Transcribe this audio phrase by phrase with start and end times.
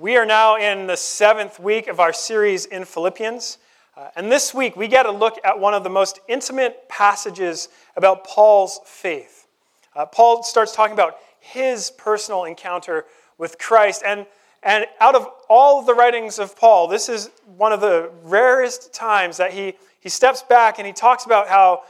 [0.00, 3.58] We are now in the seventh week of our series in Philippians.
[3.96, 7.68] Uh, and this week, we get a look at one of the most intimate passages
[7.96, 9.48] about Paul's faith.
[9.96, 13.06] Uh, Paul starts talking about his personal encounter
[13.38, 14.04] with Christ.
[14.06, 14.24] And,
[14.62, 19.38] and out of all the writings of Paul, this is one of the rarest times
[19.38, 21.82] that he, he steps back and he talks about how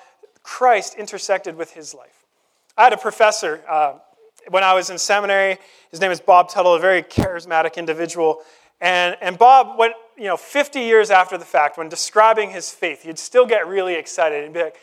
[0.43, 2.25] Christ intersected with his life.
[2.75, 3.63] I had a professor.
[3.69, 3.99] Uh,
[4.51, 5.59] when I was in seminary.
[5.91, 8.43] His name is Bob Tuttle, a very charismatic individual.
[8.81, 13.03] And, and Bob, went, you know, 50 years after the fact, when describing his faith,
[13.03, 14.77] he'd still get really excited and be like,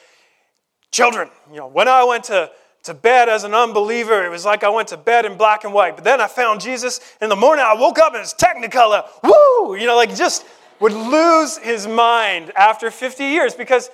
[0.91, 2.49] Children, you know, when I went to,
[2.83, 5.73] to bed as an unbeliever, it was like I went to bed in black and
[5.73, 5.95] white.
[5.95, 7.01] But then I found Jesus.
[7.21, 9.05] In the morning, I woke up and it's technicolor.
[9.21, 9.75] Woo!
[9.75, 10.45] You know, like just
[10.79, 13.89] would lose his mind after 50 years because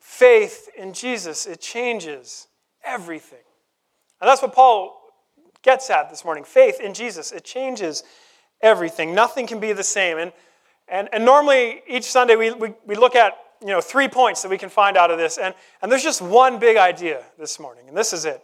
[0.00, 2.46] faith in Jesus, it changes
[2.82, 3.44] everything.
[4.22, 5.05] And that's what Paul
[5.66, 6.44] gets at this morning.
[6.44, 8.04] Faith in Jesus, it changes
[8.62, 9.14] everything.
[9.14, 10.16] Nothing can be the same.
[10.16, 10.32] And,
[10.88, 14.48] and, and normally, each Sunday, we, we, we look at you know, three points that
[14.48, 15.38] we can find out of this.
[15.38, 18.40] And, and there's just one big idea this morning, and this is it.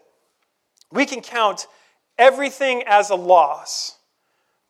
[0.91, 1.69] We can count
[2.19, 3.99] everything as a loss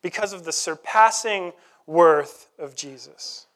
[0.02, 1.52] because of the surpassing
[1.86, 3.46] worth of Jesus.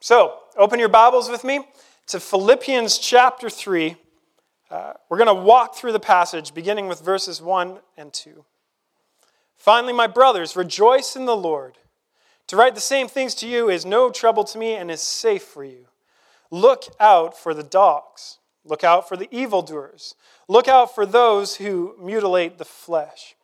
[0.00, 1.66] So, open your Bibles with me
[2.08, 3.96] to Philippians chapter 3.
[4.70, 8.44] Uh, we're going to walk through the passage beginning with verses 1 and 2.
[9.56, 11.78] Finally, my brothers, rejoice in the Lord.
[12.48, 15.42] To write the same things to you is no trouble to me and is safe
[15.42, 15.86] for you.
[16.50, 18.38] Look out for the dogs.
[18.64, 20.16] Look out for the evildoers.
[20.48, 23.36] Look out for those who mutilate the flesh.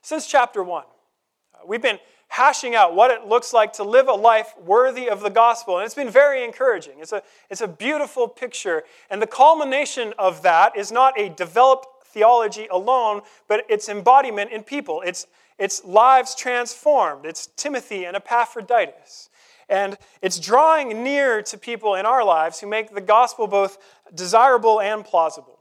[0.00, 2.00] Since chapter 1, uh, we've been
[2.32, 5.76] hashing out what it looks like to live a life worthy of the gospel.
[5.76, 6.94] And it's been very encouraging.
[6.98, 8.84] It's a, it's a beautiful picture.
[9.10, 14.62] And the culmination of that is not a developed theology alone, but its embodiment in
[14.62, 15.02] people.
[15.04, 15.26] It's,
[15.58, 17.26] it's lives transformed.
[17.26, 19.28] It's Timothy and Epaphroditus.
[19.68, 23.76] And it's drawing near to people in our lives who make the gospel both
[24.14, 25.58] desirable and plausible.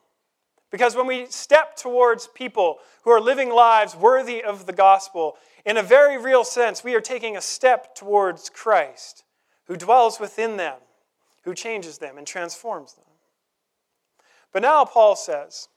[0.71, 5.35] Because when we step towards people who are living lives worthy of the gospel,
[5.65, 9.23] in a very real sense, we are taking a step towards Christ,
[9.65, 10.77] who dwells within them,
[11.43, 13.05] who changes them and transforms them.
[14.51, 15.69] But now Paul says,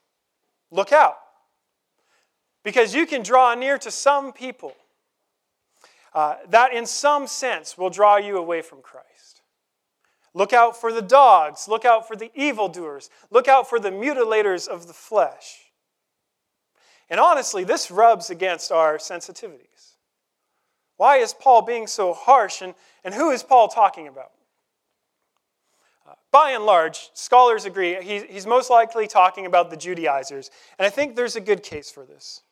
[0.70, 1.18] look out,
[2.62, 4.74] because you can draw near to some people
[6.14, 9.42] uh, that, in some sense, will draw you away from Christ.
[10.32, 11.68] Look out for the dogs.
[11.68, 13.08] Look out for the evildoers.
[13.30, 15.60] Look out for the mutilators of the flesh.
[17.08, 19.73] And honestly, this rubs against our sensitivities.
[20.96, 22.74] Why is Paul being so harsh, and,
[23.04, 24.30] and who is Paul talking about?
[26.08, 30.86] Uh, by and large, scholars agree he, he's most likely talking about the Judaizers, and
[30.86, 32.42] I think there's a good case for this.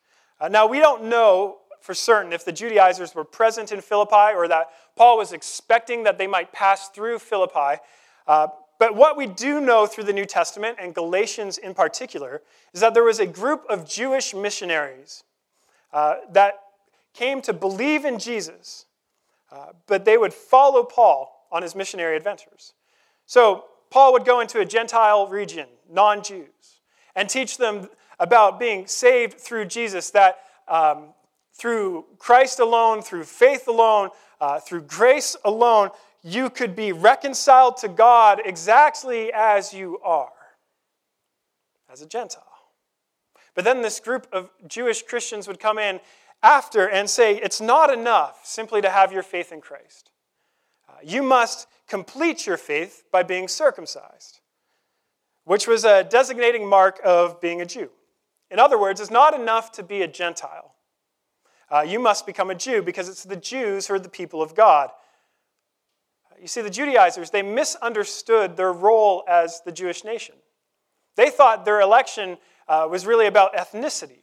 [0.40, 4.48] Uh, now, we don't know for certain if the Judaizers were present in Philippi or
[4.48, 7.80] that Paul was expecting that they might pass through Philippi.
[8.26, 8.48] Uh,
[8.78, 12.42] but what we do know through the New Testament, and Galatians in particular,
[12.72, 15.24] is that there was a group of Jewish missionaries
[15.92, 16.54] uh, that
[17.14, 18.86] came to believe in Jesus,
[19.50, 22.72] uh, but they would follow Paul on his missionary adventures.
[23.26, 26.80] So Paul would go into a Gentile region, non Jews,
[27.14, 31.12] and teach them about being saved through Jesus, that um,
[31.52, 35.90] through Christ alone, through faith alone, uh, through grace alone,
[36.22, 40.32] you could be reconciled to God exactly as you are,
[41.92, 42.44] as a Gentile.
[43.54, 46.00] But then this group of Jewish Christians would come in
[46.42, 50.10] after and say, it's not enough simply to have your faith in Christ.
[50.88, 54.40] Uh, you must complete your faith by being circumcised,
[55.44, 57.90] which was a designating mark of being a Jew.
[58.50, 60.74] In other words, it's not enough to be a Gentile.
[61.70, 64.54] Uh, you must become a Jew because it's the Jews who are the people of
[64.54, 64.90] God.
[66.40, 70.34] You see, the Judaizers, they misunderstood their role as the Jewish nation.
[71.16, 72.36] They thought their election
[72.68, 74.21] uh, was really about ethnicity.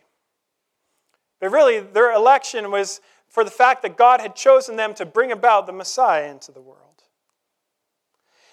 [1.40, 5.31] But really, their election was for the fact that God had chosen them to bring
[5.31, 6.80] about the Messiah into the world.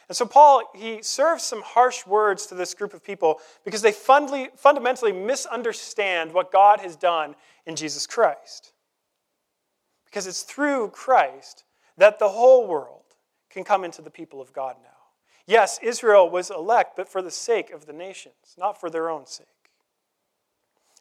[0.08, 3.90] And so, Paul, he serves some harsh words to this group of people because they
[3.90, 7.34] fundamentally misunderstand what God has done
[7.66, 8.72] in Jesus Christ.
[10.04, 11.64] Because it's through Christ
[11.98, 13.02] that the whole world
[13.50, 14.90] can come into the people of God now.
[15.46, 19.26] Yes, Israel was elect, but for the sake of the nations, not for their own
[19.26, 19.46] sake.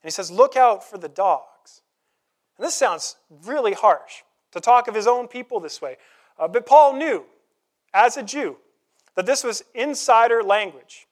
[0.01, 1.45] And he says, Look out for the dogs.
[2.57, 5.97] And this sounds really harsh to talk of his own people this way.
[6.39, 7.25] Uh, but Paul knew,
[7.93, 8.57] as a Jew,
[9.15, 11.07] that this was insider language.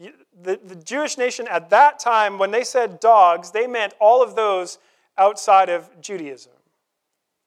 [0.00, 4.36] The, the Jewish nation at that time, when they said dogs, they meant all of
[4.36, 4.78] those
[5.16, 6.52] outside of Judaism,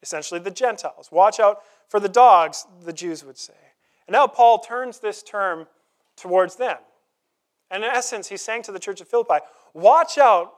[0.03, 1.09] essentially the Gentiles.
[1.11, 3.53] Watch out for the dogs, the Jews would say.
[4.07, 5.67] And now Paul turns this term
[6.17, 6.77] towards them.
[7.69, 10.53] And in essence, he's saying to the church of Philippi, watch out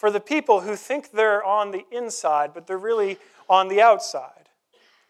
[0.00, 3.18] for the people who think they're on the inside, but they're really
[3.50, 4.48] on the outside.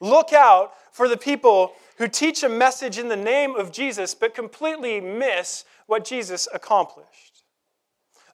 [0.00, 4.34] Look out for the people who teach a message in the name of Jesus, but
[4.34, 7.44] completely miss what Jesus accomplished.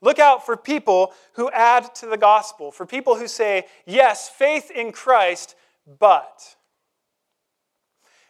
[0.01, 4.71] Look out for people who add to the gospel, for people who say, yes, faith
[4.71, 5.57] in Christ,
[6.01, 6.57] but.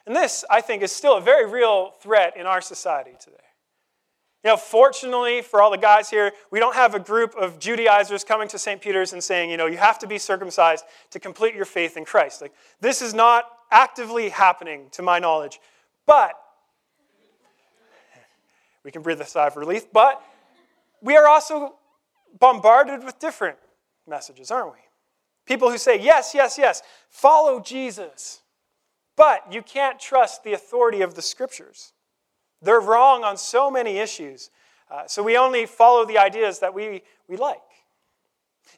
[0.04, 3.36] And this, I think, is still a very real threat in our society today.
[4.46, 8.22] You know, fortunately for all the guys here, we don't have a group of Judaizers
[8.22, 8.80] coming to St.
[8.80, 12.04] Peter's and saying, you know, you have to be circumcised to complete your faith in
[12.04, 12.42] Christ.
[12.42, 15.58] Like, this is not actively happening, to my knowledge.
[16.06, 16.34] But,
[18.84, 20.22] we can breathe a sigh of relief, but
[21.02, 21.74] we are also
[22.38, 23.58] bombarded with different
[24.06, 24.78] messages, aren't we?
[25.44, 28.42] People who say, yes, yes, yes, follow Jesus,
[29.16, 31.94] but you can't trust the authority of the scriptures.
[32.66, 34.50] They're wrong on so many issues.
[34.90, 37.60] Uh, so we only follow the ideas that we, we like.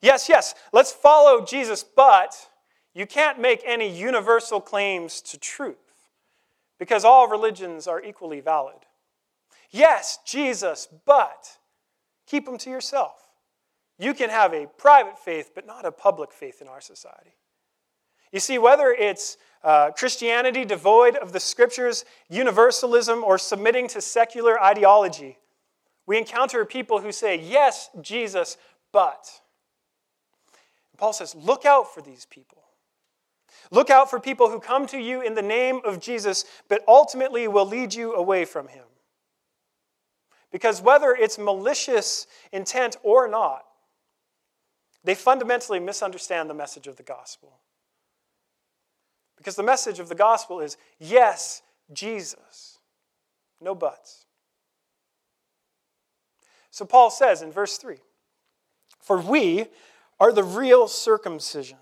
[0.03, 2.35] Yes, yes, let's follow Jesus, but
[2.95, 5.77] you can't make any universal claims to truth
[6.79, 8.77] because all religions are equally valid.
[9.71, 11.57] Yes, Jesus, but
[12.27, 13.29] keep them to yourself.
[13.99, 17.35] You can have a private faith, but not a public faith in our society.
[18.33, 24.63] You see, whether it's uh, Christianity devoid of the scriptures, universalism, or submitting to secular
[24.63, 25.39] ideology,
[26.07, 28.57] we encounter people who say, Yes, Jesus,
[28.93, 29.41] but.
[30.97, 32.65] Paul says, Look out for these people.
[33.71, 37.49] Look out for people who come to you in the name of Jesus, but ultimately
[37.49, 38.85] will lead you away from him.
[40.51, 43.65] Because whether it's malicious intent or not,
[45.05, 47.59] they fundamentally misunderstand the message of the gospel.
[49.39, 51.63] Because the message of the gospel is yes,
[51.93, 52.79] Jesus.
[53.61, 54.27] No buts.
[56.71, 57.97] So Paul says in verse 3
[59.01, 59.67] For we
[60.21, 61.79] are the real circumcision.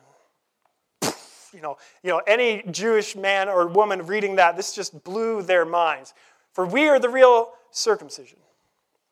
[1.53, 5.65] You know, you know, any Jewish man or woman reading that, this just blew their
[5.65, 6.13] minds.
[6.53, 8.39] For we are the real circumcision.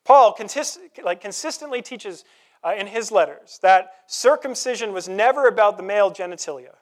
[0.03, 2.23] Paul consist, like, consistently teaches
[2.63, 6.75] uh, in his letters that circumcision was never about the male genitalia.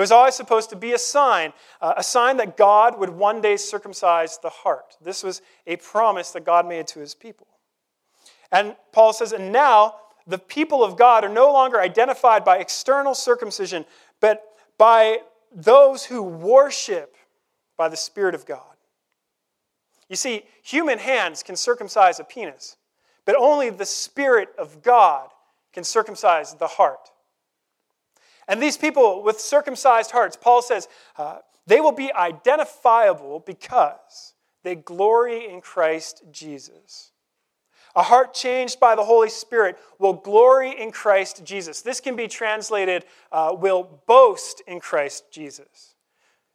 [0.00, 1.52] It was always supposed to be a sign,
[1.82, 4.96] uh, a sign that God would one day circumcise the heart.
[5.02, 7.46] This was a promise that God made to his people.
[8.50, 13.14] And Paul says, and now the people of God are no longer identified by external
[13.14, 13.84] circumcision,
[14.20, 14.42] but
[14.78, 15.18] by
[15.54, 17.14] those who worship
[17.76, 18.62] by the Spirit of God.
[20.08, 22.78] You see, human hands can circumcise a penis,
[23.26, 25.28] but only the Spirit of God
[25.74, 27.10] can circumcise the heart.
[28.50, 31.38] And these people with circumcised hearts, Paul says, uh,
[31.68, 37.12] they will be identifiable because they glory in Christ Jesus.
[37.94, 41.80] A heart changed by the Holy Spirit will glory in Christ Jesus.
[41.80, 45.94] This can be translated, uh, will boast in Christ Jesus.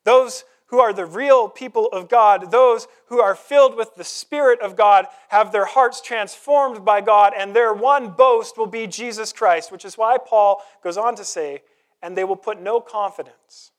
[0.03, 4.59] Those who are the real people of God, those who are filled with the Spirit
[4.59, 9.31] of God, have their hearts transformed by God, and their one boast will be Jesus
[9.31, 11.61] Christ, which is why Paul goes on to say,
[12.05, 13.71] and they will put no confidence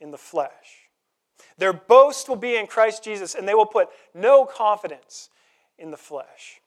[0.00, 0.88] in the flesh.
[1.58, 5.30] Their boast will be in Christ Jesus, and they will put no confidence
[5.80, 6.60] in the flesh.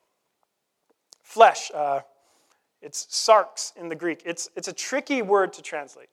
[1.23, 2.01] Flesh, uh,
[2.81, 4.23] it's sarx in the Greek.
[4.25, 6.09] It's, it's a tricky word to translate.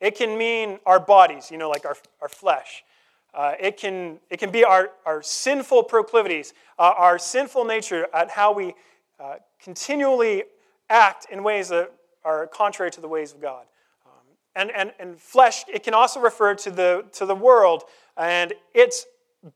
[0.00, 2.84] It can mean our bodies, you know, like our, our flesh.
[3.34, 8.30] Uh, it, can, it can be our, our sinful proclivities, uh, our sinful nature, at
[8.30, 8.74] how we
[9.18, 10.44] uh, continually
[10.88, 11.92] act in ways that
[12.24, 13.64] are contrary to the ways of God.
[14.60, 19.06] And, and, and flesh, it can also refer to the, to the world and its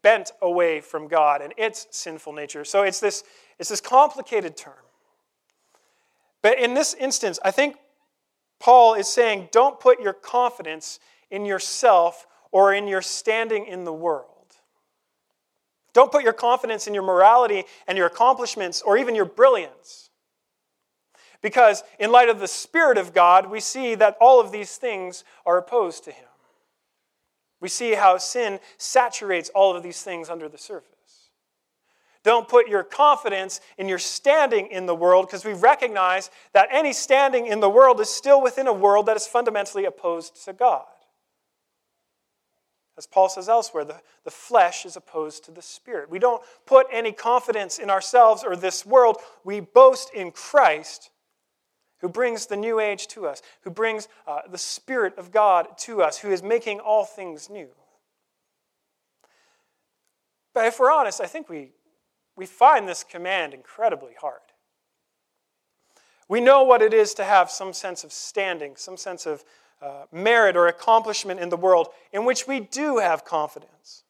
[0.00, 2.64] bent away from God and its sinful nature.
[2.64, 3.22] So it's this,
[3.58, 4.72] it's this complicated term.
[6.40, 7.76] But in this instance, I think
[8.60, 13.92] Paul is saying don't put your confidence in yourself or in your standing in the
[13.92, 14.30] world.
[15.92, 20.03] Don't put your confidence in your morality and your accomplishments or even your brilliance.
[21.44, 25.24] Because in light of the Spirit of God, we see that all of these things
[25.44, 26.24] are opposed to Him.
[27.60, 30.88] We see how sin saturates all of these things under the surface.
[32.22, 36.94] Don't put your confidence in your standing in the world because we recognize that any
[36.94, 40.86] standing in the world is still within a world that is fundamentally opposed to God.
[42.96, 46.08] As Paul says elsewhere, the, the flesh is opposed to the spirit.
[46.08, 49.18] We don't put any confidence in ourselves or this world.
[49.44, 51.10] We boast in Christ
[52.04, 56.02] who brings the new age to us, who brings uh, the Spirit of God to
[56.02, 57.68] us, who is making all things new.
[60.52, 61.70] But if we're honest, I think we,
[62.36, 64.42] we find this command incredibly hard.
[66.28, 69.42] We know what it is to have some sense of standing, some sense of
[69.80, 74.04] uh, merit or accomplishment in the world in which we do have confidence.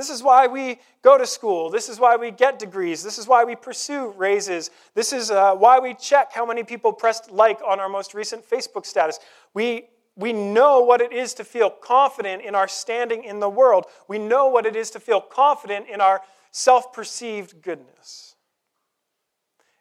[0.00, 1.68] This is why we go to school.
[1.68, 3.02] This is why we get degrees.
[3.02, 4.70] This is why we pursue raises.
[4.94, 8.48] This is uh, why we check how many people pressed like on our most recent
[8.48, 9.18] Facebook status.
[9.52, 13.84] We, we know what it is to feel confident in our standing in the world.
[14.08, 18.36] We know what it is to feel confident in our self perceived goodness.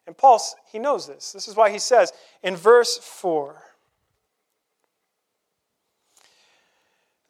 [0.05, 1.31] And Paul, he knows this.
[1.31, 2.11] This is why he says
[2.43, 3.55] in verse 4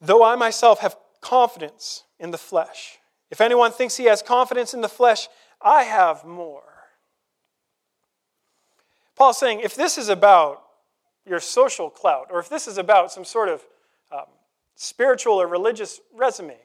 [0.02, 3.00] Though I myself have confidence in the flesh.
[3.30, 5.28] If anyone thinks he has confidence in the flesh,
[5.62, 6.64] I have more.
[9.16, 10.64] Paul's saying if this is about
[11.26, 13.64] your social clout, or if this is about some sort of
[14.12, 14.26] um,
[14.76, 16.58] spiritual or religious resume,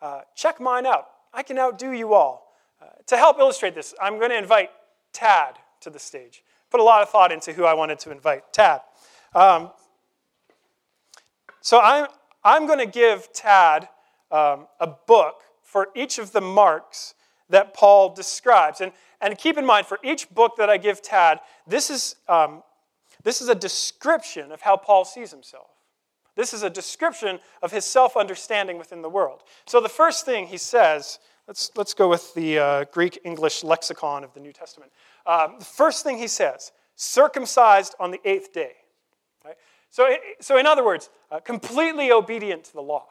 [0.00, 1.08] uh, check mine out.
[1.32, 2.52] I can outdo you all.
[2.80, 4.70] Uh, to help illustrate this, I'm going to invite
[5.12, 6.44] Tad to the stage.
[6.70, 8.52] Put a lot of thought into who I wanted to invite.
[8.52, 8.82] Tad.
[9.34, 9.70] Um,
[11.60, 12.06] so I'm,
[12.46, 13.88] I'm going to give Tad
[14.30, 17.14] um, a book for each of the marks
[17.50, 18.80] that Paul describes.
[18.80, 22.62] And, and keep in mind, for each book that I give Tad, this is, um,
[23.24, 25.66] this is a description of how Paul sees himself.
[26.36, 29.42] This is a description of his self understanding within the world.
[29.66, 34.22] So the first thing he says, let's, let's go with the uh, Greek English lexicon
[34.22, 34.92] of the New Testament.
[35.26, 38.74] Um, the first thing he says, circumcised on the eighth day.
[39.90, 43.06] So, so in other words, uh, completely obedient to the law.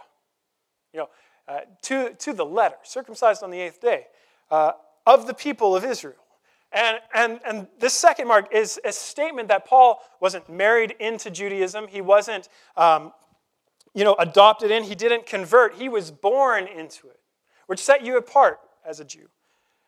[0.93, 1.09] You know,
[1.47, 4.07] uh, to, to the letter, circumcised on the eighth day,
[4.49, 4.71] uh,
[5.05, 6.15] of the people of Israel.
[6.71, 11.87] And, and, and this second mark is a statement that Paul wasn't married into Judaism.
[11.87, 13.13] He wasn't, um,
[13.93, 14.83] you know, adopted in.
[14.83, 15.75] He didn't convert.
[15.75, 17.19] He was born into it,
[17.67, 19.29] which set you apart as a Jew.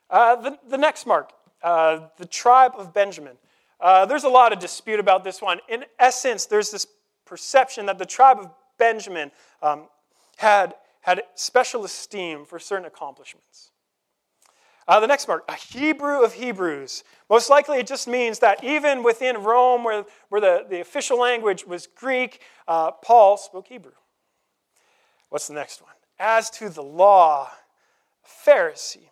[0.09, 3.37] Uh, the, the next mark, uh, the tribe of Benjamin.
[3.79, 5.59] Uh, there's a lot of dispute about this one.
[5.69, 6.87] In essence, there's this
[7.25, 9.31] perception that the tribe of Benjamin
[9.61, 9.87] um,
[10.37, 13.71] had, had special esteem for certain accomplishments.
[14.87, 17.03] Uh, the next mark, a Hebrew of Hebrews.
[17.29, 21.67] Most likely, it just means that even within Rome, where, where the, the official language
[21.67, 23.91] was Greek, uh, Paul spoke Hebrew.
[25.29, 25.91] What's the next one?
[26.19, 27.49] As to the law,
[28.45, 29.09] Pharisee.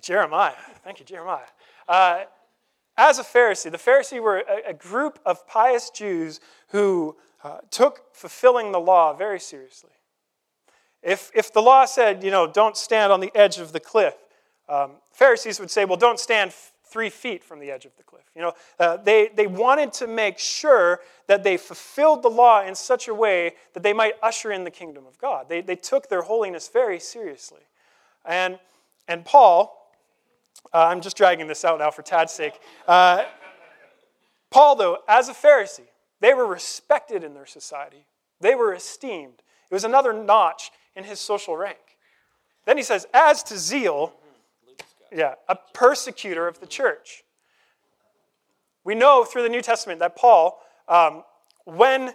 [0.00, 0.52] Jeremiah.
[0.84, 1.40] Thank you, Jeremiah.
[1.88, 2.24] Uh,
[2.96, 8.14] as a Pharisee, the Pharisee were a, a group of pious Jews who uh, took
[8.14, 9.90] fulfilling the law very seriously.
[11.02, 14.14] If, if the law said, you know, don't stand on the edge of the cliff,
[14.68, 18.02] um, Pharisees would say, well, don't stand f- three feet from the edge of the
[18.02, 18.24] cliff.
[18.34, 22.74] You know, uh, they, they wanted to make sure that they fulfilled the law in
[22.74, 25.48] such a way that they might usher in the kingdom of God.
[25.48, 27.60] They, they took their holiness very seriously.
[28.24, 28.58] And,
[29.06, 29.83] and Paul,
[30.72, 32.54] uh, I'm just dragging this out now for Tad's sake.
[32.86, 33.24] Uh,
[34.50, 35.88] Paul, though, as a Pharisee,
[36.20, 38.06] they were respected in their society,
[38.40, 39.42] they were esteemed.
[39.70, 41.78] It was another notch in his social rank.
[42.66, 44.12] Then he says, as to zeal,
[45.12, 47.24] yeah, a persecutor of the church.
[48.84, 51.24] We know through the New Testament that Paul, um,
[51.64, 52.12] when,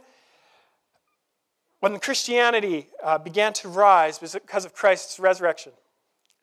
[1.80, 5.72] when Christianity uh, began to rise because of Christ's resurrection,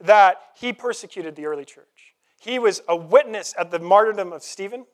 [0.00, 2.14] that he persecuted the early church.
[2.38, 4.86] He was a witness at the martyrdom of Stephen.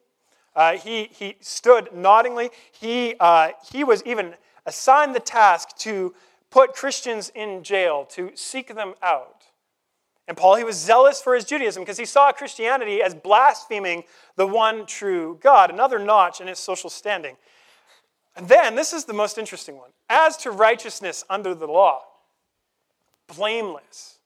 [0.54, 2.50] Uh, he, he stood noddingly.
[2.72, 4.34] He, uh, he was even
[4.66, 6.14] assigned the task to
[6.50, 9.44] put Christians in jail, to seek them out.
[10.28, 14.04] And Paul, he was zealous for his Judaism because he saw Christianity as blaspheming
[14.36, 17.36] the one true God, another notch in his social standing.
[18.36, 19.90] And then, this is the most interesting one.
[20.08, 22.04] As to righteousness under the law,
[23.26, 24.18] blameless.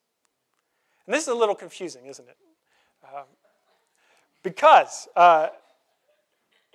[1.07, 2.37] And this is a little confusing, isn't it?
[3.05, 3.25] Um,
[4.43, 5.49] because uh,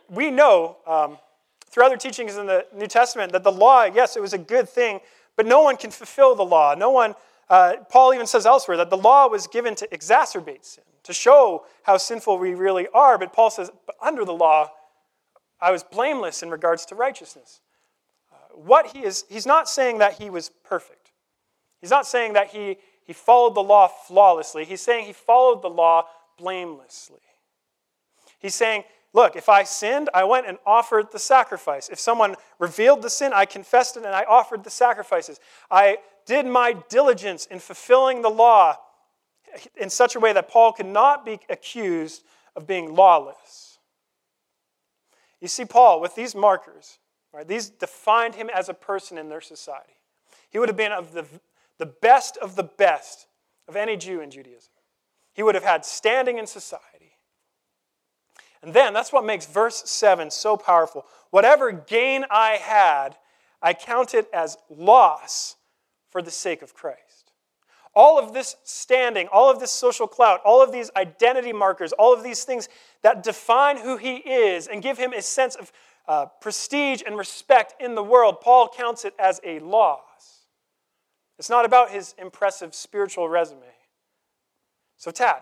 [0.10, 1.18] we know um,
[1.70, 4.68] through other teachings in the New Testament that the law, yes, it was a good
[4.68, 5.00] thing,
[5.36, 6.76] but no one can fulfill the law.
[6.76, 7.16] No one,
[7.50, 11.66] uh, Paul even says elsewhere that the law was given to exacerbate sin, to show
[11.84, 13.18] how sinful we really are.
[13.18, 14.72] But Paul says, but under the law,
[15.60, 17.62] I was blameless in regards to righteousness.
[18.32, 21.12] Uh, what he is, he's not saying that he was perfect.
[21.80, 24.66] He's not saying that he he followed the law flawlessly.
[24.66, 27.20] He's saying he followed the law blamelessly.
[28.40, 31.90] He's saying, look, if I sinned, I went and offered the sacrifice.
[31.90, 35.40] If someone revealed the sin, I confessed it and I offered the sacrifices.
[35.70, 38.78] I did my diligence in fulfilling the law
[39.76, 42.24] in such a way that Paul could not be accused
[42.56, 43.80] of being lawless.
[45.42, 47.00] You see, Paul, with these markers,
[47.34, 49.94] right, these defined him as a person in their society.
[50.50, 51.26] He would have been of the,
[51.82, 53.26] the best of the best
[53.68, 54.72] of any Jew in Judaism.
[55.34, 57.18] He would have had standing in society.
[58.62, 61.08] And then that's what makes verse 7 so powerful.
[61.32, 63.18] Whatever gain I had,
[63.64, 65.56] I count it as loss
[66.12, 67.32] for the sake of Christ.
[67.96, 72.14] All of this standing, all of this social clout, all of these identity markers, all
[72.14, 72.70] of these things
[73.02, 75.72] that define who he is and give him a sense of
[76.08, 80.02] uh, prestige and respect in the world, Paul counts it as a loss.
[81.42, 83.66] It's not about his impressive spiritual resume.
[84.96, 85.42] So, Tad,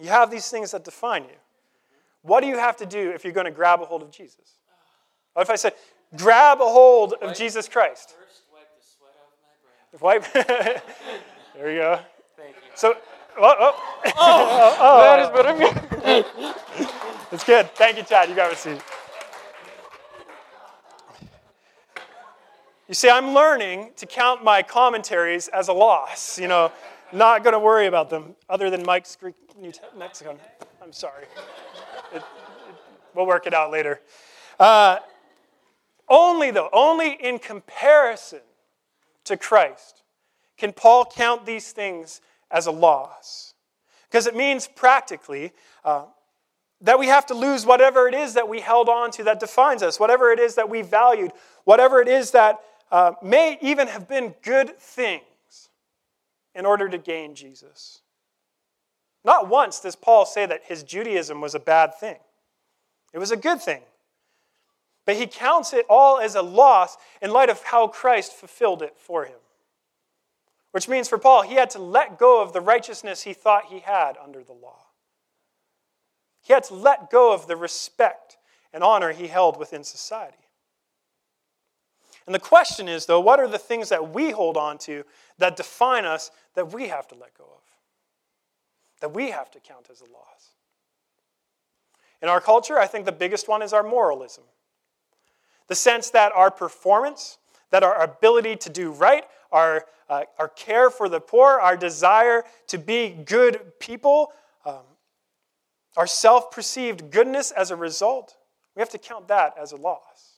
[0.00, 1.36] you have these things that define you.
[2.22, 4.60] What do you have to do if you're going to grab a hold of Jesus?
[5.34, 5.74] What if I said,
[6.16, 8.16] grab a hold of Jesus Christ?
[8.18, 10.80] First, wipe the sweat off my brow.
[10.80, 10.82] Wipe.
[11.54, 12.00] there you go.
[12.38, 12.70] Thank you.
[12.74, 12.96] So,
[13.38, 14.02] oh, oh.
[14.06, 15.00] oh, oh, oh.
[15.02, 16.24] That is I'm
[17.30, 17.70] It's good.
[17.74, 18.30] Thank you, Chad.
[18.30, 18.80] You got a seat.
[22.88, 26.38] You see, I'm learning to count my commentaries as a loss.
[26.38, 26.72] You know,
[27.12, 30.38] not going to worry about them, other than Mike's Greek New Mexican.
[30.82, 31.24] I'm sorry.
[32.14, 32.22] It, it,
[33.14, 34.00] we'll work it out later.
[34.58, 35.00] Uh,
[36.08, 38.40] only, though, only in comparison
[39.24, 40.02] to Christ
[40.56, 43.52] can Paul count these things as a loss.
[44.10, 45.52] Because it means practically
[45.84, 46.06] uh,
[46.80, 49.82] that we have to lose whatever it is that we held on to that defines
[49.82, 51.32] us, whatever it is that we valued,
[51.64, 55.22] whatever it is that uh, may even have been good things
[56.54, 58.00] in order to gain Jesus.
[59.24, 62.18] Not once does Paul say that his Judaism was a bad thing,
[63.12, 63.82] it was a good thing.
[65.06, 68.94] But he counts it all as a loss in light of how Christ fulfilled it
[68.98, 69.38] for him.
[70.72, 73.78] Which means for Paul, he had to let go of the righteousness he thought he
[73.78, 74.88] had under the law.
[76.42, 78.36] He had to let go of the respect
[78.72, 80.47] and honor he held within society.
[82.28, 85.02] And the question is, though, what are the things that we hold on to
[85.38, 87.62] that define us that we have to let go of?
[89.00, 90.50] That we have to count as a loss?
[92.20, 94.44] In our culture, I think the biggest one is our moralism.
[95.68, 97.38] The sense that our performance,
[97.70, 102.44] that our ability to do right, our, uh, our care for the poor, our desire
[102.66, 104.34] to be good people,
[104.66, 104.84] um,
[105.96, 108.36] our self perceived goodness as a result,
[108.76, 110.37] we have to count that as a loss.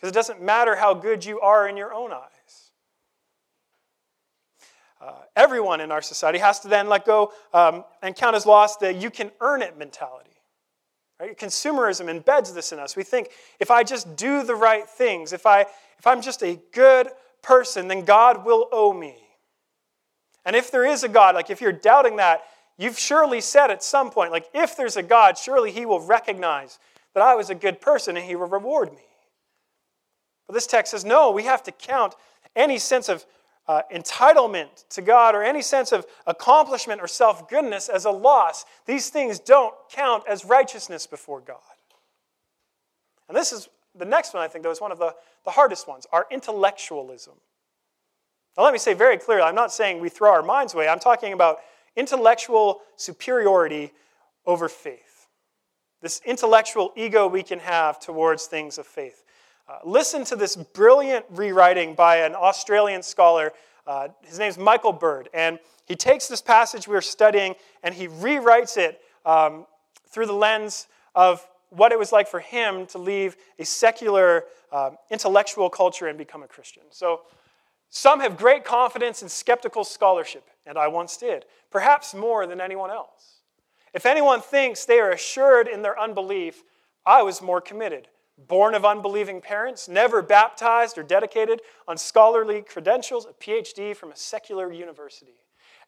[0.00, 2.70] Because it doesn't matter how good you are in your own eyes.
[4.98, 8.76] Uh, everyone in our society has to then let go um, and count as loss
[8.76, 10.30] the you can earn it mentality.
[11.18, 11.36] Right?
[11.38, 12.96] Consumerism embeds this in us.
[12.96, 15.66] We think if I just do the right things, if, I,
[15.98, 17.08] if I'm just a good
[17.42, 19.16] person, then God will owe me.
[20.46, 22.42] And if there is a God, like if you're doubting that,
[22.78, 26.78] you've surely said at some point, like if there's a God, surely He will recognize
[27.14, 29.02] that I was a good person and He will reward me.
[30.50, 32.14] This text says, no, we have to count
[32.56, 33.24] any sense of
[33.68, 38.64] uh, entitlement to God or any sense of accomplishment or self goodness as a loss.
[38.86, 41.58] These things don't count as righteousness before God.
[43.28, 45.86] And this is the next one, I think, though, is one of the, the hardest
[45.86, 47.34] ones our intellectualism.
[48.56, 50.98] Now, let me say very clearly I'm not saying we throw our minds away, I'm
[50.98, 51.58] talking about
[51.96, 53.92] intellectual superiority
[54.46, 55.28] over faith.
[56.02, 59.22] This intellectual ego we can have towards things of faith.
[59.70, 63.52] Uh, listen to this brilliant rewriting by an Australian scholar.
[63.86, 65.28] Uh, his name's Michael Bird.
[65.32, 67.54] And he takes this passage we are studying
[67.84, 69.66] and he rewrites it um,
[70.08, 74.90] through the lens of what it was like for him to leave a secular uh,
[75.08, 76.82] intellectual culture and become a Christian.
[76.90, 77.20] So,
[77.90, 82.90] some have great confidence in skeptical scholarship, and I once did, perhaps more than anyone
[82.90, 83.40] else.
[83.92, 86.62] If anyone thinks they are assured in their unbelief,
[87.04, 88.06] I was more committed
[88.48, 94.16] born of unbelieving parents, never baptized or dedicated on scholarly credentials, a PhD from a
[94.16, 95.34] secular university.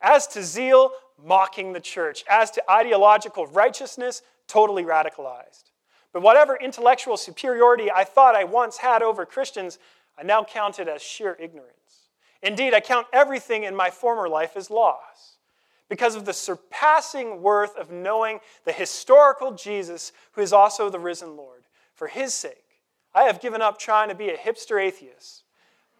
[0.00, 2.24] As to zeal, mocking the church.
[2.28, 5.70] As to ideological righteousness, totally radicalized.
[6.12, 9.78] But whatever intellectual superiority I thought I once had over Christians,
[10.18, 12.08] I now count it as sheer ignorance.
[12.42, 15.36] Indeed, I count everything in my former life as loss
[15.88, 21.36] because of the surpassing worth of knowing the historical Jesus who is also the risen
[21.36, 21.61] Lord
[22.02, 22.80] for his sake,
[23.14, 25.44] I have given up trying to be a hipster atheist.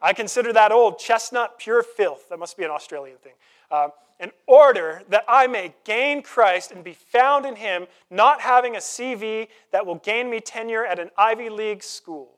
[0.01, 2.29] I consider that old chestnut pure filth.
[2.29, 3.35] That must be an Australian thing.
[3.71, 8.75] Uh, in order that I may gain Christ and be found in him, not having
[8.75, 12.33] a CV that will gain me tenure at an Ivy League school,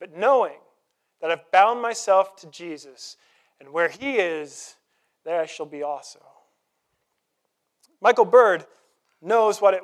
[0.00, 0.58] but knowing
[1.20, 3.16] that I've bound myself to Jesus,
[3.60, 4.74] and where he is,
[5.24, 6.18] there I shall be also.
[8.00, 8.66] Michael Bird
[9.22, 9.82] knows what it,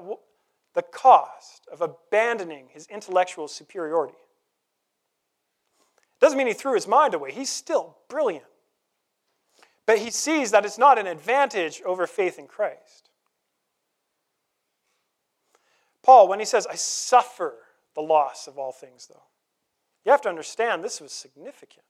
[0.77, 4.15] the cost of abandoning his intellectual superiority.
[6.21, 8.45] Doesn't mean he threw his mind away, he's still brilliant.
[9.87, 13.09] But he sees that it's not an advantage over faith in Christ.
[16.03, 17.55] Paul, when he says, I suffer
[17.95, 19.23] the loss of all things, though,
[20.05, 21.85] you have to understand this was significant.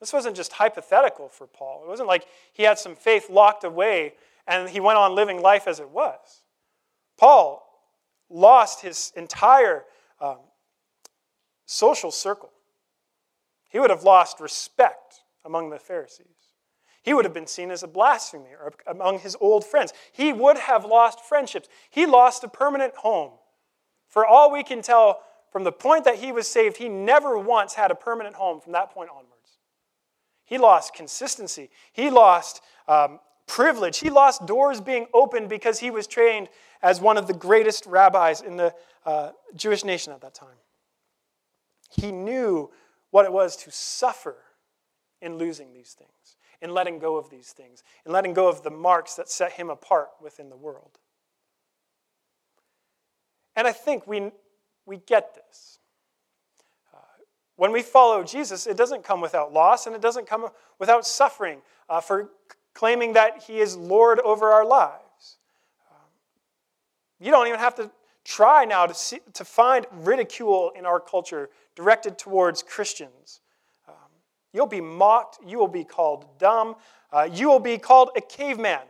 [0.00, 1.82] This wasn't just hypothetical for Paul.
[1.84, 4.14] It wasn't like he had some faith locked away
[4.46, 6.42] and he went on living life as it was.
[7.18, 7.64] Paul
[8.30, 9.84] lost his entire
[10.20, 10.38] um,
[11.66, 12.50] social circle.
[13.68, 16.26] He would have lost respect among the Pharisees.
[17.02, 19.92] He would have been seen as a blasphemer among his old friends.
[20.12, 21.68] He would have lost friendships.
[21.90, 23.32] He lost a permanent home.
[24.08, 27.74] For all we can tell, from the point that he was saved, he never once
[27.74, 29.58] had a permanent home from that point onwards.
[30.44, 31.70] He lost consistency.
[31.92, 33.98] He lost um, privilege.
[33.98, 36.48] He lost doors being opened because he was trained
[36.82, 38.72] as one of the greatest rabbis in the
[39.04, 40.48] uh, Jewish nation at that time.
[41.90, 42.70] He knew
[43.10, 44.36] what it was to suffer
[45.20, 48.70] in losing these things, in letting go of these things, in letting go of the
[48.70, 50.98] marks that set him apart within the world.
[53.56, 54.30] And I think we,
[54.86, 55.80] we get this.
[56.94, 56.98] Uh,
[57.56, 61.62] when we follow Jesus, it doesn't come without loss and it doesn't come without suffering
[61.88, 62.30] uh, for
[62.78, 65.38] claiming that he is Lord over our lives.
[65.90, 66.06] Um,
[67.18, 67.90] you don't even have to
[68.24, 73.40] try now to, see, to find ridicule in our culture directed towards Christians.
[73.88, 73.94] Um,
[74.52, 76.76] you'll be mocked, you will be called dumb,
[77.12, 78.86] uh, you will be called a caveman.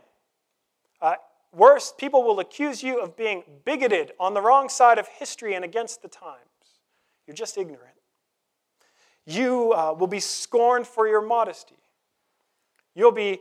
[1.01, 1.15] Uh,
[1.51, 5.65] worse, people will accuse you of being bigoted on the wrong side of history and
[5.65, 6.37] against the times.
[7.25, 7.95] You're just ignorant.
[9.25, 11.79] You uh, will be scorned for your modesty.
[12.93, 13.39] You'll be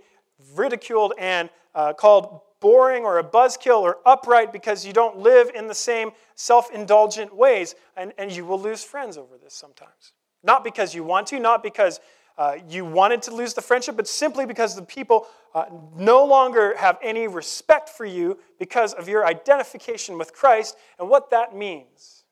[0.55, 5.67] ridiculed and uh, called boring or a buzzkill or upright because you don't live in
[5.67, 10.13] the same self indulgent ways, and, and you will lose friends over this sometimes.
[10.43, 12.01] Not because you want to, not because
[12.37, 15.65] uh, you wanted to lose the friendship, but simply because the people uh,
[15.97, 21.31] no longer have any respect for you because of your identification with Christ and what
[21.31, 22.25] that means.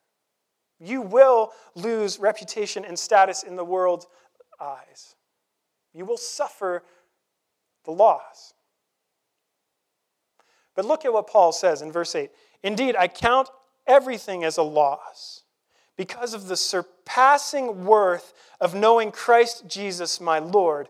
[0.79, 4.07] You will lose reputation and status in the world's
[4.61, 5.17] eyes.
[5.93, 6.85] You will suffer
[7.87, 8.53] the loss.
[10.75, 12.31] But look at what Paul says in verse 8
[12.63, 13.49] Indeed, I count
[13.87, 15.43] everything as a loss
[15.97, 20.89] because of the surpassing worth of knowing Christ Jesus my Lord.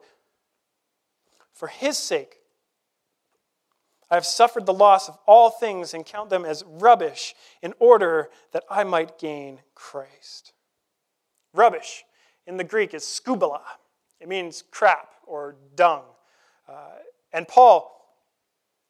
[1.53, 2.39] For his sake,
[4.11, 8.31] I have suffered the loss of all things and count them as rubbish in order
[8.53, 10.53] that I might gain Christ.
[11.53, 12.05] Rubbish
[12.47, 13.63] in the Greek is skubala.
[14.21, 16.03] It means crap or dung.
[16.69, 16.73] Uh,
[17.33, 17.97] and Paul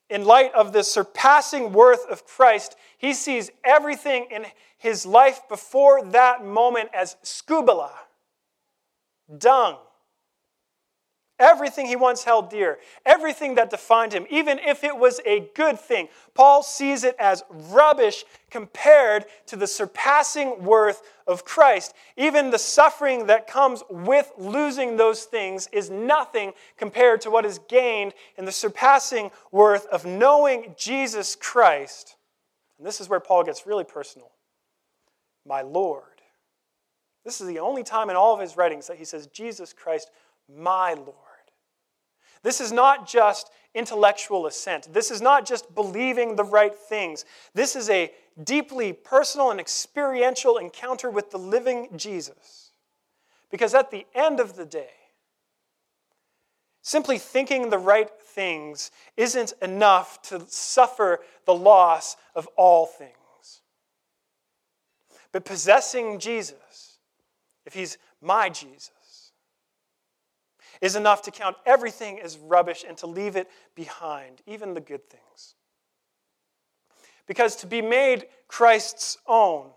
[0.08, 4.46] in light of the surpassing worth of Christ, he sees everything in
[4.78, 7.90] his life before that moment as skubala,
[9.36, 9.78] dung.
[11.38, 15.78] Everything he once held dear, everything that defined him, even if it was a good
[15.78, 21.94] thing, Paul sees it as rubbish compared to the surpassing worth of Christ.
[22.16, 27.60] Even the suffering that comes with losing those things is nothing compared to what is
[27.68, 32.16] gained in the surpassing worth of knowing Jesus Christ.
[32.78, 34.30] And this is where Paul gets really personal.
[35.46, 36.02] My Lord.
[37.26, 40.10] This is the only time in all of his writings that he says, Jesus Christ,
[40.48, 41.25] my Lord.
[42.42, 44.92] This is not just intellectual assent.
[44.92, 47.24] This is not just believing the right things.
[47.54, 48.10] This is a
[48.42, 52.72] deeply personal and experiential encounter with the living Jesus.
[53.50, 54.90] Because at the end of the day,
[56.82, 63.12] simply thinking the right things isn't enough to suffer the loss of all things.
[65.32, 66.98] But possessing Jesus,
[67.66, 68.90] if he's my Jesus,
[70.80, 75.08] is enough to count everything as rubbish and to leave it behind, even the good
[75.08, 75.54] things.
[77.26, 79.70] Because to be made Christ's own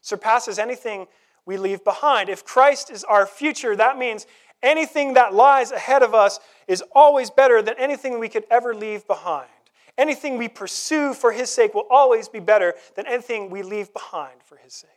[0.00, 1.06] surpasses anything
[1.46, 2.28] we leave behind.
[2.28, 4.26] If Christ is our future, that means
[4.62, 9.06] anything that lies ahead of us is always better than anything we could ever leave
[9.06, 9.48] behind.
[9.96, 14.42] Anything we pursue for His sake will always be better than anything we leave behind
[14.44, 14.90] for His sake.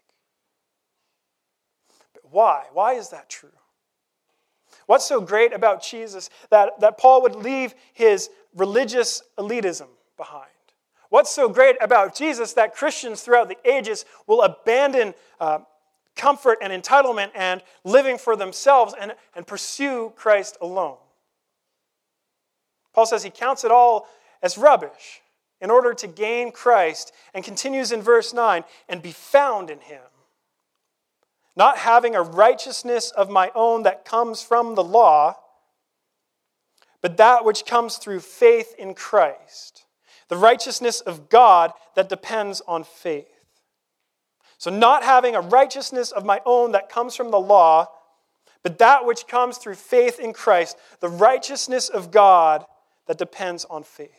[2.14, 2.66] But why?
[2.74, 3.50] Why is that true?
[4.92, 10.52] What's so great about Jesus that, that Paul would leave his religious elitism behind?
[11.08, 15.60] What's so great about Jesus that Christians throughout the ages will abandon uh,
[16.18, 20.98] comfort and entitlement and living for themselves and, and pursue Christ alone?
[22.94, 24.10] Paul says he counts it all
[24.44, 25.22] as rubbish
[25.62, 30.02] in order to gain Christ, and continues in verse 9, and be found in him.
[31.56, 35.36] Not having a righteousness of my own that comes from the law,
[37.02, 39.86] but that which comes through faith in Christ,
[40.30, 43.28] the righteousness of God that depends on faith.
[44.58, 47.88] So, not having a righteousness of my own that comes from the law,
[48.64, 52.66] but that which comes through faith in Christ, the righteousness of God
[53.08, 54.10] that depends on faith.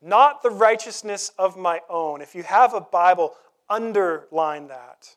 [0.00, 2.20] Not the righteousness of my own.
[2.20, 3.34] If you have a Bible,
[3.68, 5.16] underline that.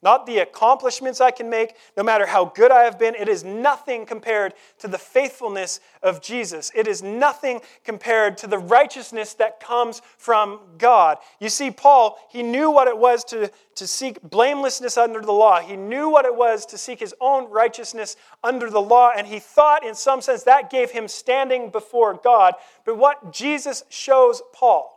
[0.00, 3.16] Not the accomplishments I can make, no matter how good I have been.
[3.16, 6.70] It is nothing compared to the faithfulness of Jesus.
[6.72, 11.18] It is nothing compared to the righteousness that comes from God.
[11.40, 15.58] You see, Paul, he knew what it was to, to seek blamelessness under the law.
[15.58, 19.40] He knew what it was to seek his own righteousness under the law, and he
[19.40, 22.54] thought, in some sense, that gave him standing before God.
[22.84, 24.94] But what Jesus shows Paul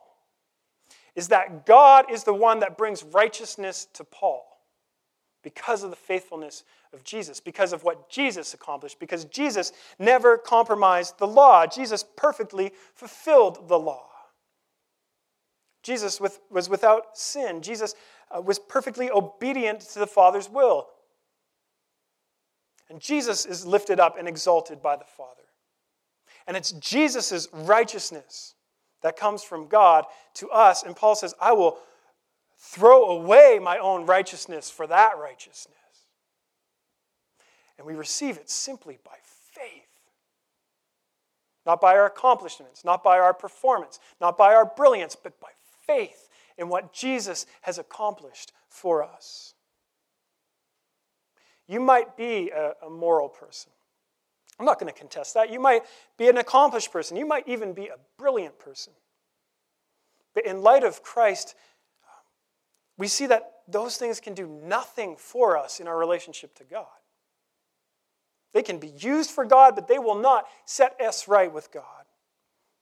[1.16, 4.51] is that God is the one that brings righteousness to Paul
[5.44, 11.18] because of the faithfulness of Jesus, because of what Jesus accomplished, because Jesus never compromised
[11.18, 11.66] the law.
[11.66, 14.08] Jesus perfectly fulfilled the law.
[15.84, 17.62] Jesus was without sin.
[17.62, 17.96] Jesus
[18.30, 20.88] uh, was perfectly obedient to the Father's will.
[22.90, 25.42] And Jesus is lifted up and exalted by the Father.
[26.46, 28.56] And it's Jesus' righteousness
[29.02, 30.84] that comes from God to us.
[30.84, 31.80] And Paul says, I will
[32.62, 35.76] throw away my own righteousness for that righteousness.
[37.78, 39.16] And we receive it simply by
[39.52, 39.88] faith.
[41.66, 45.50] Not by our accomplishments, not by our performance, not by our brilliance, but by
[45.88, 49.56] faith in what Jesus has accomplished for us.
[51.68, 53.72] You might be a, a moral person.
[54.60, 55.52] I'm not going to contest that.
[55.52, 55.82] You might
[56.18, 57.18] be an accomplished person.
[57.18, 58.94] You might even be a brilliant person.
[60.36, 61.56] But in light of Christ,
[63.02, 66.86] we see that those things can do nothing for us in our relationship to God.
[68.54, 71.84] They can be used for God, but they will not set us right with God.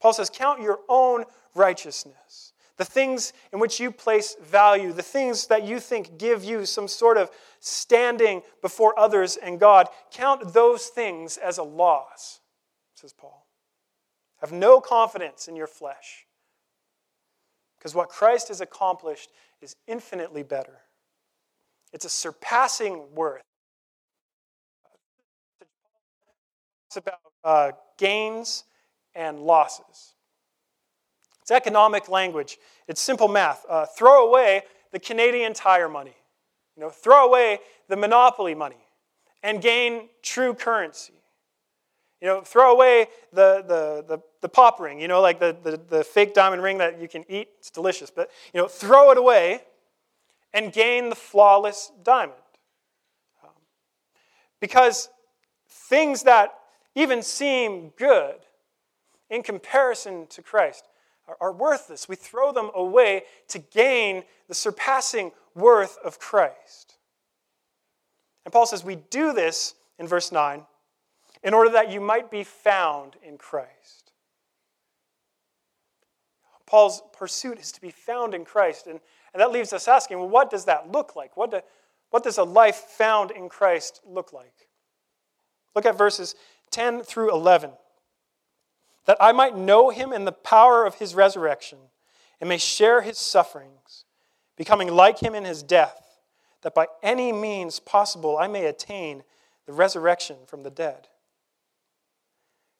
[0.01, 1.23] Paul says, Count your own
[1.55, 2.51] righteousness.
[2.75, 6.89] The things in which you place value, the things that you think give you some
[6.89, 12.41] sort of standing before others and God, count those things as a loss,
[12.93, 13.47] says Paul.
[14.41, 16.25] Have no confidence in your flesh.
[17.79, 19.29] Because what Christ has accomplished
[19.61, 20.79] is infinitely better.
[21.91, 23.41] It's a surpassing worth.
[26.87, 28.63] It's about uh, gains
[29.15, 30.15] and losses.
[31.41, 32.57] It's economic language.
[32.87, 33.65] It's simple math.
[33.67, 36.15] Uh, throw away the Canadian tire money.
[36.75, 38.77] You know, throw away the monopoly money
[39.43, 41.13] and gain true currency.
[42.21, 45.79] You know, throw away the, the, the, the, pop ring, you know, like the, the,
[45.89, 47.49] the fake diamond ring that you can eat.
[47.57, 48.09] It's delicious.
[48.09, 49.61] But, you know, throw it away
[50.53, 52.33] and gain the flawless diamond.
[53.43, 53.51] Um,
[54.59, 55.09] because
[55.67, 56.55] things that
[56.95, 58.35] even seem good
[59.29, 60.85] in comparison to Christ
[61.27, 62.09] are, are worthless.
[62.09, 66.95] We throw them away to gain the surpassing worth of Christ.
[68.45, 70.65] And Paul says we do this in verse 9
[71.43, 73.98] in order that you might be found in Christ.
[76.69, 78.85] Paul's pursuit is to be found in Christ.
[78.85, 78.99] And,
[79.33, 81.35] and that leaves us asking, well, what does that look like?
[81.35, 81.61] What, do,
[82.11, 84.67] what does a life found in Christ look like?
[85.75, 86.35] Look at verses
[86.69, 87.71] 10 through 11.
[89.05, 91.79] That I might know him in the power of his resurrection
[92.39, 94.05] and may share his sufferings,
[94.55, 96.19] becoming like him in his death,
[96.61, 99.23] that by any means possible I may attain
[99.65, 101.07] the resurrection from the dead.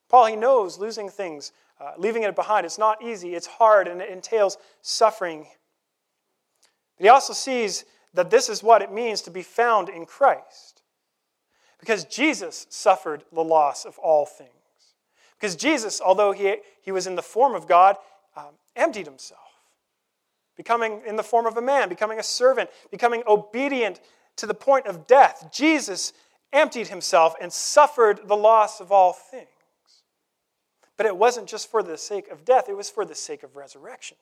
[0.08, 1.50] Paul, he knows losing things,
[1.80, 5.46] uh, leaving it behind, it's not easy, it's hard, and it entails suffering.
[6.96, 10.82] But he also sees that this is what it means to be found in Christ.
[11.78, 14.50] Because Jesus suffered the loss of all things.
[15.38, 17.96] Because Jesus, although he, he was in the form of God,
[18.36, 19.40] um, emptied himself,
[20.56, 24.00] becoming in the form of a man, becoming a servant, becoming obedient
[24.36, 25.48] to the point of death.
[25.50, 26.12] Jesus
[26.52, 29.48] emptied himself and suffered the loss of all things.
[31.00, 33.56] But it wasn't just for the sake of death, it was for the sake of
[33.56, 34.18] resurrection.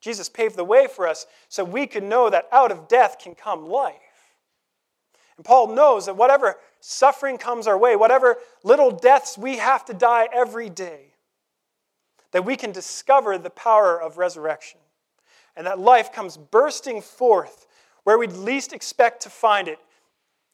[0.00, 3.34] Jesus paved the way for us so we could know that out of death can
[3.34, 3.92] come life.
[5.36, 9.92] And Paul knows that whatever suffering comes our way, whatever little deaths we have to
[9.92, 11.12] die every day,
[12.30, 14.80] that we can discover the power of resurrection.
[15.58, 17.66] And that life comes bursting forth
[18.04, 19.78] where we'd least expect to find it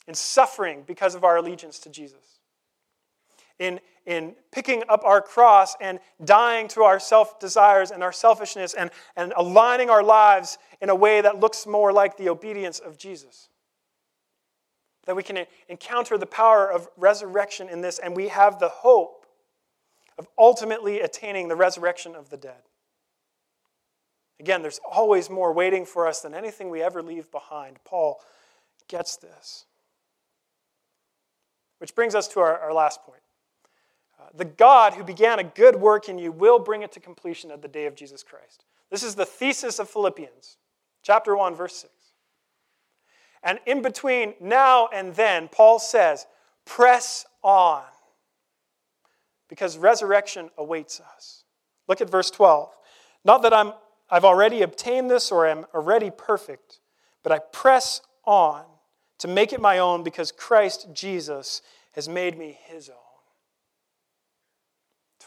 [0.09, 2.41] in suffering because of our allegiance to Jesus.
[3.61, 8.73] In, in picking up our cross and dying to our self desires and our selfishness
[8.73, 12.97] and, and aligning our lives in a way that looks more like the obedience of
[12.97, 13.51] Jesus.
[15.05, 19.27] That we can encounter the power of resurrection in this, and we have the hope
[20.19, 22.63] of ultimately attaining the resurrection of the dead.
[24.41, 27.77] Again, there's always more waiting for us than anything we ever leave behind.
[27.85, 28.21] Paul
[28.89, 29.67] gets this.
[31.77, 33.21] Which brings us to our, our last point.
[34.19, 37.51] Uh, the God who began a good work in you will bring it to completion
[37.51, 38.65] at the day of Jesus Christ.
[38.91, 40.57] This is the thesis of Philippians,
[41.03, 41.93] chapter 1, verse 6.
[43.43, 46.27] And in between now and then, Paul says,
[46.65, 47.83] press on,
[49.49, 51.45] because resurrection awaits us.
[51.87, 52.77] Look at verse 12.
[53.25, 53.73] Not that I'm,
[54.11, 56.81] I've already obtained this or am already perfect,
[57.23, 58.65] but I press on
[59.19, 62.97] to make it my own because Christ Jesus has made me his own.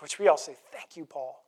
[0.02, 1.44] Which we all say, Thank you, Paul.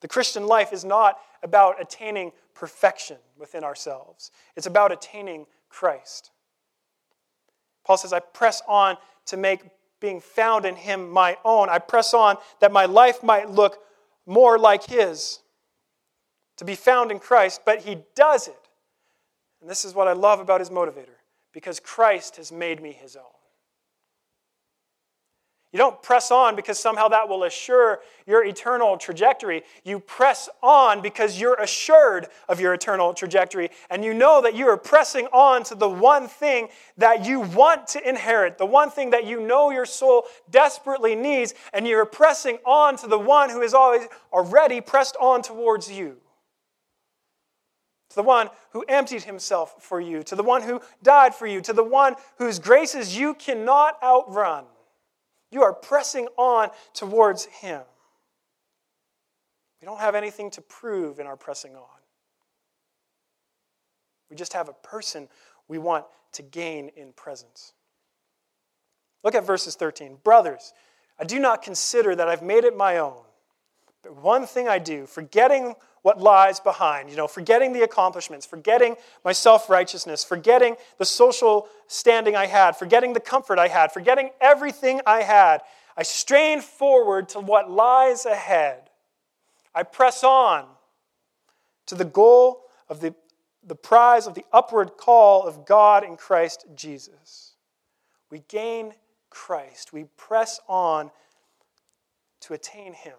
[0.00, 6.30] The Christian life is not about attaining perfection within ourselves, it's about attaining Christ.
[7.84, 9.62] Paul says, I press on to make
[10.00, 11.68] being found in him my own.
[11.68, 13.78] I press on that my life might look
[14.26, 15.38] more like his,
[16.56, 18.66] to be found in Christ, but he does it
[19.66, 21.16] and this is what I love about his motivator
[21.52, 23.24] because Christ has made me his own.
[25.76, 29.62] You don't press on because somehow that will assure your eternal trajectory.
[29.84, 33.68] You press on because you're assured of your eternal trajectory.
[33.90, 37.88] And you know that you are pressing on to the one thing that you want
[37.88, 41.52] to inherit, the one thing that you know your soul desperately needs.
[41.74, 46.16] And you're pressing on to the one who is always already pressed on towards you
[48.08, 51.60] to the one who emptied himself for you, to the one who died for you,
[51.60, 54.64] to the one whose graces you cannot outrun.
[55.50, 57.82] You are pressing on towards him.
[59.80, 61.82] We don't have anything to prove in our pressing on.
[64.30, 65.28] We just have a person
[65.68, 67.72] we want to gain in presence.
[69.22, 70.18] Look at verses 13.
[70.22, 70.72] Brothers,
[71.18, 73.22] I do not consider that I've made it my own,
[74.02, 75.74] but one thing I do, forgetting
[76.06, 77.10] what lies behind.
[77.10, 82.76] You know, forgetting the accomplishments, forgetting my self righteousness, forgetting the social standing I had,
[82.76, 85.62] forgetting the comfort I had, forgetting everything I had.
[85.96, 88.88] I strain forward to what lies ahead.
[89.74, 90.66] I press on
[91.86, 93.12] to the goal of the,
[93.66, 97.54] the prize of the upward call of God in Christ Jesus.
[98.30, 98.94] We gain
[99.28, 101.10] Christ, we press on
[102.42, 103.16] to attain Him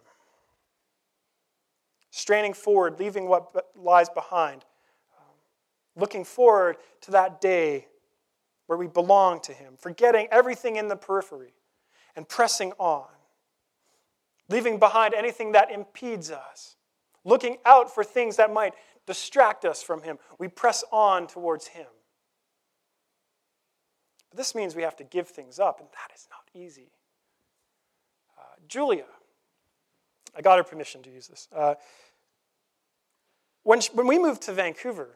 [2.17, 4.65] straining forward, leaving what lies behind,
[5.15, 5.35] um,
[5.95, 7.87] looking forward to that day
[8.65, 11.53] where we belong to Him, forgetting everything in the periphery
[12.15, 13.05] and pressing on,
[14.49, 16.75] leaving behind anything that impedes us,
[17.23, 18.73] looking out for things that might
[19.05, 20.17] distract us from Him.
[20.39, 21.85] We press on towards Him.
[24.33, 26.89] This means we have to give things up, and that is not easy.
[28.37, 29.05] Uh, Julia,
[30.35, 31.47] I got her permission to use this.
[31.55, 31.75] Uh,
[33.67, 35.09] when, she, when we moved to Vancouver,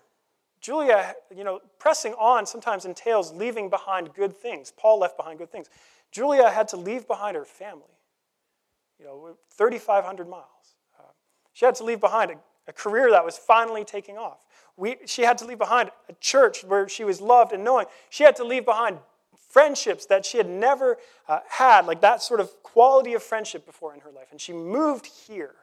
[0.60, 4.74] Julia, you know, pressing on sometimes entails leaving behind good things.
[4.76, 5.70] Paul left behind good things.
[6.12, 7.96] Julia had to leave behind her family,
[9.00, 10.44] you know, 3,500 miles.
[11.00, 11.04] Uh,
[11.54, 12.36] she had to leave behind a,
[12.68, 14.40] a, career that was finally taking off.
[14.76, 17.86] We, she had to leave behind a church where she was loved and knowing.
[18.10, 18.98] She had to leave behind
[19.50, 20.98] friendships that she had never
[21.30, 24.28] uh, had, like that sort of quality of friendship before in her life.
[24.30, 25.56] And she moved here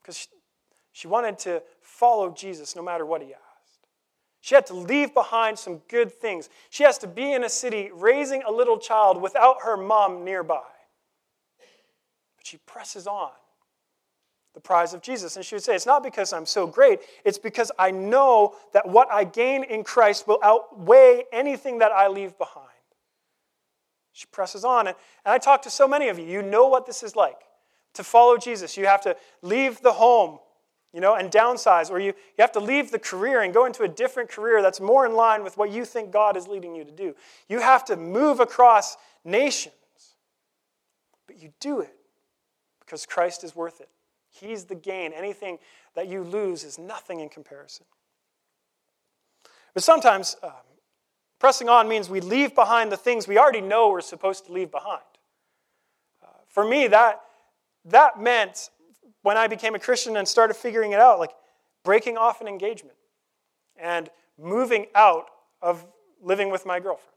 [0.00, 0.28] because
[0.94, 3.88] she wanted to follow Jesus no matter what he asked.
[4.40, 6.48] She had to leave behind some good things.
[6.70, 10.62] She has to be in a city raising a little child without her mom nearby.
[12.36, 13.32] But she presses on
[14.54, 15.34] the prize of Jesus.
[15.34, 18.88] And she would say, It's not because I'm so great, it's because I know that
[18.88, 22.68] what I gain in Christ will outweigh anything that I leave behind.
[24.12, 24.86] She presses on.
[24.86, 24.96] And,
[25.26, 26.26] I talk to so many of you.
[26.26, 27.40] You know what this is like.
[27.94, 30.38] To follow Jesus, you have to leave the home
[30.94, 33.82] you know, and downsize, or you, you have to leave the career and go into
[33.82, 36.84] a different career that's more in line with what you think God is leading you
[36.84, 37.16] to do.
[37.48, 39.74] You have to move across nations.
[41.26, 41.96] But you do it
[42.78, 43.88] because Christ is worth it.
[44.30, 45.12] He's the gain.
[45.12, 45.58] Anything
[45.96, 47.86] that you lose is nothing in comparison.
[49.72, 50.52] But sometimes um,
[51.40, 54.70] pressing on means we leave behind the things we already know we're supposed to leave
[54.70, 55.02] behind.
[56.22, 57.20] Uh, for me, that,
[57.84, 58.70] that meant
[59.24, 61.30] when I became a Christian and started figuring it out, like
[61.82, 62.96] breaking off an engagement
[63.74, 65.28] and moving out
[65.62, 65.84] of
[66.22, 67.16] living with my girlfriend.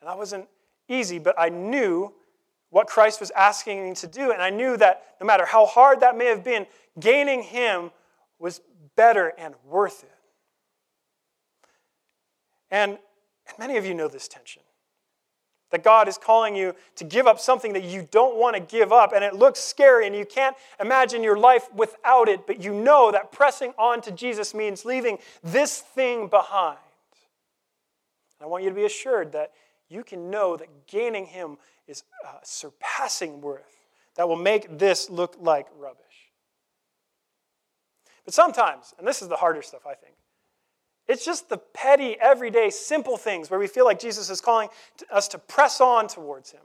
[0.00, 0.46] And that wasn't
[0.88, 2.14] easy, but I knew
[2.70, 4.30] what Christ was asking me to do.
[4.30, 6.66] And I knew that no matter how hard that may have been,
[6.98, 7.90] gaining Him
[8.38, 8.60] was
[8.94, 10.10] better and worth it.
[12.70, 12.98] And,
[13.48, 14.62] and many of you know this tension.
[15.72, 18.92] That God is calling you to give up something that you don't want to give
[18.92, 22.72] up, and it looks scary, and you can't imagine your life without it, but you
[22.72, 26.78] know that pressing on to Jesus means leaving this thing behind.
[28.40, 29.52] I want you to be assured that
[29.88, 33.80] you can know that gaining Him is uh, surpassing worth
[34.16, 35.98] that will make this look like rubbish.
[38.24, 40.14] But sometimes, and this is the harder stuff, I think,
[41.12, 44.70] it's just the petty, everyday, simple things where we feel like Jesus is calling
[45.10, 46.62] us to press on towards Him.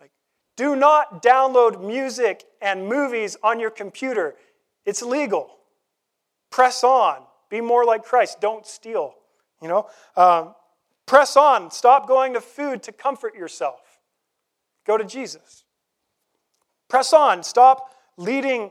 [0.00, 0.12] Like,
[0.56, 4.36] do not download music and movies on your computer,
[4.84, 5.50] it's illegal.
[6.50, 7.22] Press on.
[7.50, 8.40] Be more like Christ.
[8.40, 9.14] Don't steal.
[9.60, 10.54] You know, um,
[11.06, 11.72] press on.
[11.72, 13.80] Stop going to food to comfort yourself.
[14.86, 15.64] Go to Jesus.
[16.88, 17.42] Press on.
[17.42, 18.70] Stop leading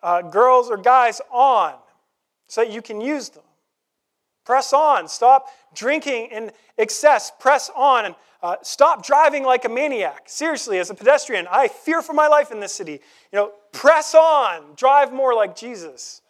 [0.00, 1.74] uh, girls or guys on
[2.46, 3.42] so that you can use them.
[4.46, 5.08] Press on.
[5.08, 7.32] Stop drinking in excess.
[7.38, 8.06] Press on.
[8.06, 10.22] And uh, stop driving like a maniac.
[10.26, 13.00] Seriously, as a pedestrian, I fear for my life in this city.
[13.32, 14.62] You know, press on.
[14.76, 16.22] Drive more like Jesus.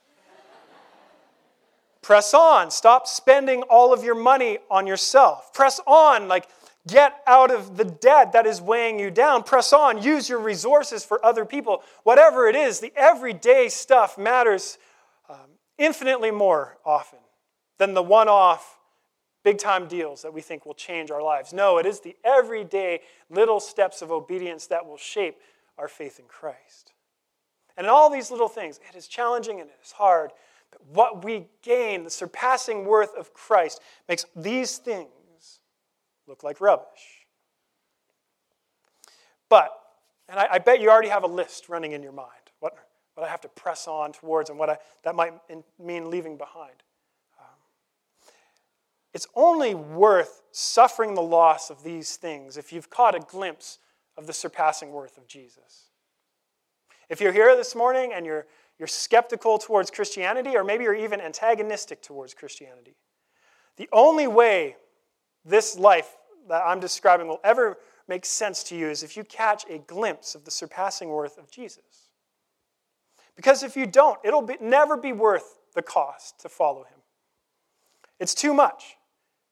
[2.00, 2.70] Press on.
[2.70, 5.52] Stop spending all of your money on yourself.
[5.52, 6.26] Press on.
[6.26, 6.48] Like,
[6.88, 9.42] get out of the debt that is weighing you down.
[9.42, 10.02] Press on.
[10.02, 11.82] Use your resources for other people.
[12.04, 14.78] Whatever it is, the everyday stuff matters
[15.28, 17.18] um, infinitely more often
[17.78, 18.78] than the one off
[19.42, 21.52] big time deals that we think will change our lives.
[21.52, 23.00] No, it is the everyday
[23.30, 25.36] little steps of obedience that will shape
[25.78, 26.92] our faith in Christ.
[27.76, 30.32] And in all these little things, it is challenging and it is hard
[30.70, 35.60] but what we gain, the surpassing worth of Christ, makes these things
[36.26, 37.26] look like rubbish.
[39.48, 39.70] But,
[40.28, 42.74] and I, I bet you already have a list running in your mind what,
[43.14, 46.36] what I have to press on towards and what I, that might in, mean leaving
[46.36, 46.82] behind.
[49.16, 53.78] It's only worth suffering the loss of these things if you've caught a glimpse
[54.18, 55.86] of the surpassing worth of Jesus.
[57.08, 58.44] If you're here this morning and you're
[58.78, 62.94] you're skeptical towards Christianity, or maybe you're even antagonistic towards Christianity.
[63.78, 64.76] The only way
[65.46, 66.14] this life
[66.50, 70.34] that I'm describing will ever make sense to you is if you catch a glimpse
[70.34, 72.10] of the surpassing worth of Jesus.
[73.34, 76.98] Because if you don't, it'll be, never be worth the cost to follow him.
[78.20, 78.98] It's too much.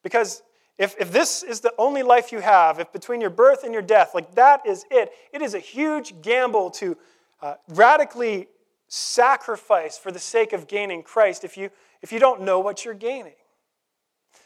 [0.05, 0.43] Because
[0.79, 3.83] if, if this is the only life you have, if between your birth and your
[3.83, 6.97] death, like that is it, it is a huge gamble to
[7.43, 8.47] uh, radically
[8.87, 11.71] sacrifice for the sake of gaining Christ if you,
[12.03, 13.33] if you don't know what you're gaining.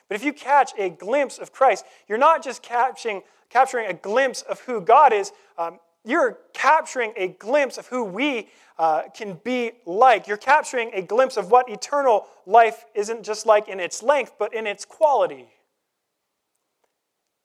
[0.09, 4.43] But if you catch a glimpse of Christ, you're not just catching, capturing a glimpse
[4.43, 8.49] of who God is, um, you're capturing a glimpse of who we
[8.79, 10.27] uh, can be like.
[10.27, 14.55] You're capturing a glimpse of what eternal life isn't just like in its length, but
[14.55, 15.49] in its quality.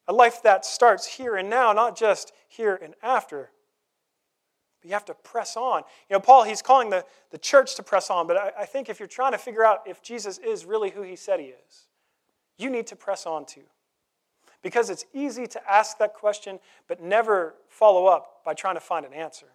[0.07, 3.51] A life that starts here and now, not just here and after.
[4.81, 5.83] But you have to press on.
[6.09, 8.87] You know, Paul, he's calling the, the church to press on, but I, I think
[8.87, 11.87] if you're trying to figure out if Jesus is really who he said he is,
[12.57, 13.63] you need to press on too.
[14.61, 19.05] Because it's easy to ask that question, but never follow up by trying to find
[19.05, 19.47] an answer.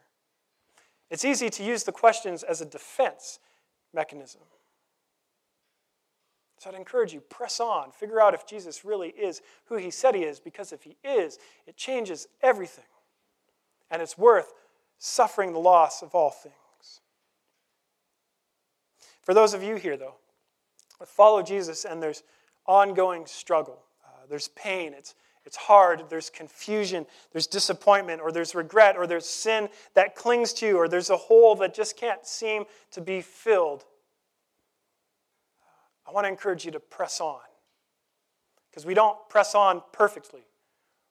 [1.10, 3.38] It's easy to use the questions as a defense
[3.94, 4.42] mechanism.
[6.58, 7.92] So I'd encourage you, press on.
[7.92, 11.38] Figure out if Jesus really is who he said he is, because if he is,
[11.66, 12.84] it changes everything.
[13.90, 14.52] And it's worth
[14.98, 16.54] suffering the loss of all things.
[19.22, 20.16] For those of you here, though,
[21.06, 22.24] follow Jesus and there's
[22.66, 25.14] ongoing struggle, uh, there's pain, it's,
[25.48, 30.66] it's hard, there's confusion, there's disappointment, or there's regret, or there's sin that clings to
[30.66, 33.86] you, or there's a hole that just can't seem to be filled.
[36.06, 37.40] I want to encourage you to press on.
[38.68, 40.42] Because we don't press on perfectly.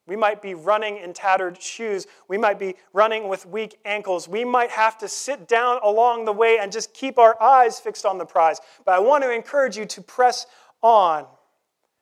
[0.06, 2.06] We might be running in tattered shoes.
[2.28, 4.28] We might be running with weak ankles.
[4.28, 8.06] We might have to sit down along the way and just keep our eyes fixed
[8.06, 8.60] on the prize.
[8.86, 10.46] But I want to encourage you to press
[10.84, 11.26] on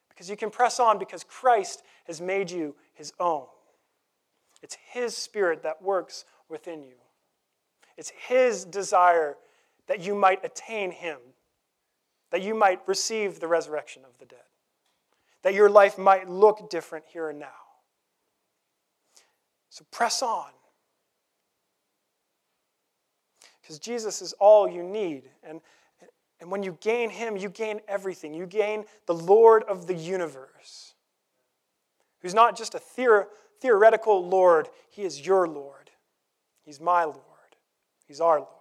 [0.10, 3.46] because you can press on because Christ has made you his own.
[4.62, 6.96] It's his spirit that works within you,
[7.98, 9.38] it's his desire
[9.88, 11.20] that you might attain him,
[12.32, 14.40] that you might receive the resurrection of the dead,
[15.44, 17.66] that your life might look different here and now.
[19.70, 20.48] So press on.
[23.62, 25.24] Because Jesus is all you need.
[25.44, 25.60] And,
[26.40, 28.34] and when you gain Him, you gain everything.
[28.34, 30.95] You gain the Lord of the universe,
[32.26, 33.28] who's not just a theor-
[33.62, 35.92] theoretical Lord, he is your Lord.
[36.64, 37.22] He's my Lord.
[38.08, 38.55] He's our Lord.